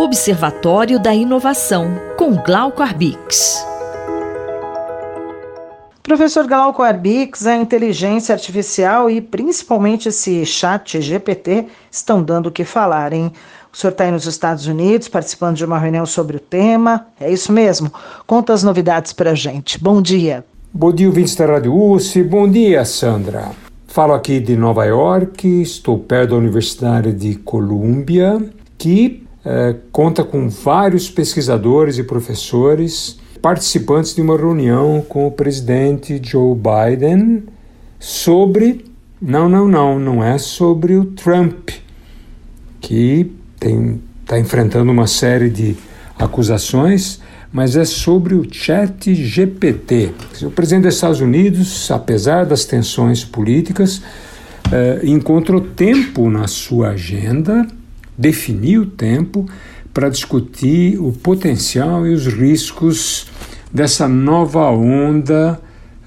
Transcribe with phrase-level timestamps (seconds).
[0.00, 3.62] Observatório da Inovação, com Glauco Arbix.
[6.02, 12.64] Professor Glauco Arbix, a inteligência artificial e principalmente esse chat GPT estão dando o que
[12.64, 13.30] falar, hein?
[13.70, 17.30] O senhor está aí nos Estados Unidos participando de uma reunião sobre o tema, é
[17.30, 17.92] isso mesmo?
[18.26, 19.78] Conta as novidades para a gente.
[19.78, 20.42] Bom dia.
[20.72, 22.22] Bom dia, ouvintes da Rádio USP.
[22.22, 23.50] Bom dia, Sandra.
[23.86, 28.42] Falo aqui de Nova York, estou perto da Universidade de Colômbia,
[28.78, 36.20] que é, conta com vários pesquisadores e professores participantes de uma reunião com o presidente
[36.22, 37.44] Joe Biden
[37.98, 38.84] sobre.
[39.20, 41.70] Não, não, não, não é sobre o Trump,
[42.80, 43.30] que
[44.22, 45.76] está enfrentando uma série de
[46.18, 47.20] acusações,
[47.52, 50.12] mas é sobre o Chat GPT.
[50.42, 54.00] O presidente dos Estados Unidos, apesar das tensões políticas,
[54.72, 57.66] eh, encontrou tempo na sua agenda
[58.20, 59.48] definir o tempo
[59.94, 63.26] para discutir o potencial e os riscos
[63.72, 65.58] dessa nova onda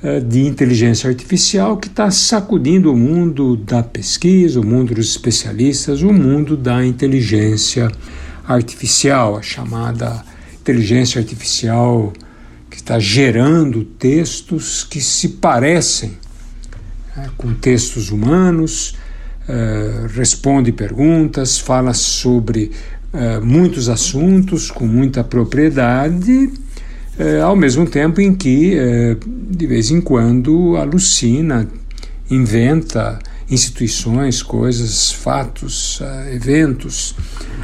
[0.03, 6.03] uh, de inteligência artificial que está sacudindo o mundo da pesquisa, o mundo dos especialistas,
[6.03, 7.91] o mundo da inteligência
[8.47, 10.23] artificial, a chamada
[10.61, 12.13] inteligência artificial
[12.69, 16.17] que está gerando textos que se parecem
[17.15, 18.95] né, com textos humanos,
[19.45, 22.71] eh, responde perguntas, fala sobre
[23.13, 26.49] uh, muitos assuntos com muita propriedade,
[27.19, 28.77] uh, ao mesmo tempo em que,
[29.49, 31.67] de vez em quando, alucina,
[32.31, 37.13] inventa instituições, coisas, fatos, eventos,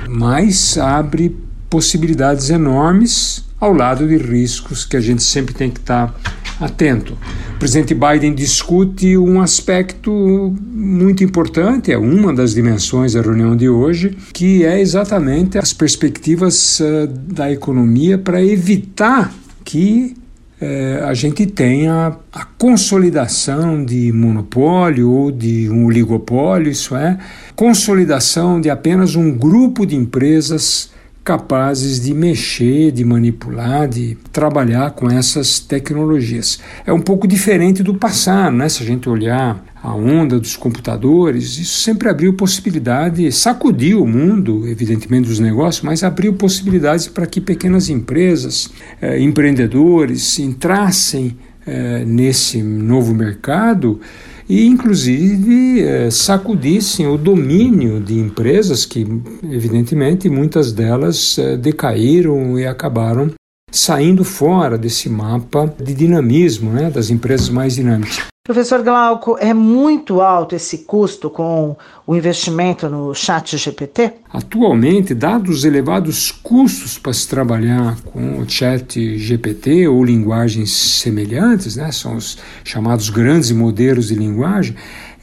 [0.10, 1.34] mas abre
[1.70, 6.14] possibilidades enormes ao lado de riscos que a gente sempre tem que estar
[6.60, 7.18] atento.
[7.56, 13.70] O presidente Biden discute um aspecto muito importante, é uma das dimensões da reunião de
[13.70, 20.16] hoje, que é exatamente as perspectivas uh, da economia para evitar que
[20.62, 27.18] uh, a gente tenha a consolidação de monopólio ou de um oligopólio, isso é,
[27.56, 30.92] consolidação de apenas um grupo de empresas
[31.30, 36.60] capazes de mexer, de manipular, de trabalhar com essas tecnologias.
[36.88, 38.68] É um pouco diferente do passado, né?
[38.68, 44.68] Se a gente olhar a onda dos computadores, isso sempre abriu possibilidade, sacudiu o mundo,
[44.68, 52.64] evidentemente, dos negócios, mas abriu possibilidades para que pequenas empresas, eh, empreendedores entrassem eh, nesse
[52.64, 54.02] novo mercado
[54.50, 59.06] e, inclusive, eh, sacudissem o domínio de empresas que,
[59.44, 63.32] evidentemente, muitas delas eh, decaíram e acabaram
[63.72, 68.24] saindo fora desse mapa de dinamismo né, das empresas mais dinâmicas.
[68.50, 71.78] Professor Glauco, é muito alto esse custo com
[72.08, 74.14] o investimento no chat GPT?
[74.34, 81.76] Atualmente, dados os elevados custos para se trabalhar com o chat GPT ou linguagens semelhantes,
[81.76, 84.76] né, são os chamados grandes modelos de linguagem,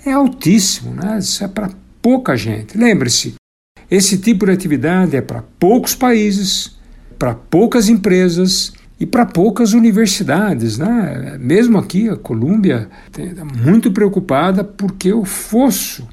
[0.05, 1.19] é altíssimo, né?
[1.19, 1.71] isso é para
[2.01, 2.79] pouca gente.
[2.79, 3.35] Lembre-se,
[3.91, 6.79] esse tipo de atividade é para poucos países,
[7.19, 11.37] para poucas empresas e para poucas universidades, né?
[11.39, 16.09] Mesmo aqui a Colômbia está muito preocupada porque o fosso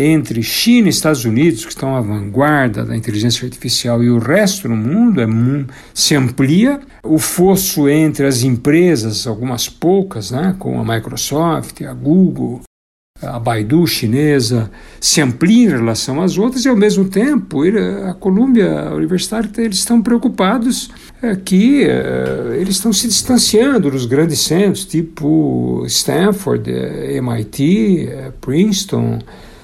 [0.00, 4.68] entre China e Estados Unidos, que estão à vanguarda da inteligência artificial, e o resto
[4.68, 5.26] do mundo é,
[5.92, 6.80] se amplia.
[7.02, 12.60] O fosso entre as empresas, algumas poucas, né, como a Microsoft, a Google,
[13.20, 14.70] a Baidu chinesa
[15.00, 17.62] se amplia em relação às outras e ao mesmo tempo
[18.08, 20.90] a Colômbia Universitária eles estão preocupados
[21.20, 28.08] é, que é, eles estão se distanciando dos grandes centros tipo Stanford, é, MIT,
[28.40, 29.18] Princeton,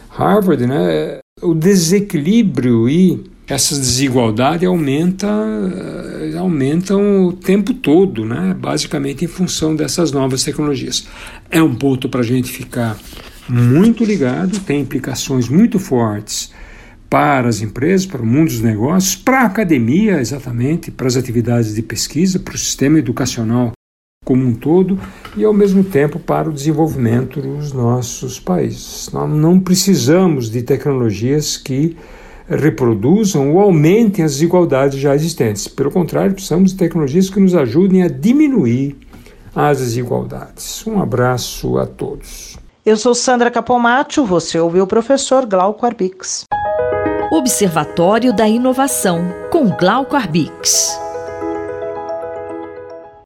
[0.09, 1.19] Harvard, né?
[1.43, 5.29] O desequilíbrio e essas desigualdades aumenta,
[6.39, 8.57] aumentam o tempo todo, né?
[8.59, 11.07] basicamente em função dessas novas tecnologias.
[11.51, 12.97] É um ponto para a gente ficar
[13.49, 16.53] muito ligado, tem implicações muito fortes
[17.09, 21.75] para as empresas, para o mundo dos negócios, para a academia, exatamente, para as atividades
[21.75, 23.73] de pesquisa, para o sistema educacional
[24.25, 24.99] como um todo
[25.37, 29.11] e, ao mesmo tempo, para o desenvolvimento dos nossos países.
[29.13, 31.97] Nós não precisamos de tecnologias que
[32.49, 35.69] reproduzam ou aumentem as desigualdades já existentes.
[35.69, 38.97] Pelo contrário, precisamos de tecnologias que nos ajudem a diminuir
[39.55, 40.85] as desigualdades.
[40.87, 42.64] Um abraço a todos.
[42.87, 46.45] Eu sou Sandra Capomatto, você ouviu o professor Glauco Arbix.
[47.33, 51.01] Observatório da Inovação, com Glauco Arbix.